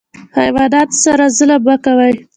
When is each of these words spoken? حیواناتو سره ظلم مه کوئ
حیواناتو 0.37 0.95
سره 1.03 1.25
ظلم 1.37 1.61
مه 1.65 1.75
کوئ 1.83 2.13